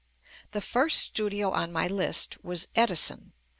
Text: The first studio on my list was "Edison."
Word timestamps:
The 0.53 0.61
first 0.61 0.97
studio 0.97 1.51
on 1.51 1.71
my 1.71 1.87
list 1.87 2.43
was 2.43 2.67
"Edison." 2.73 3.33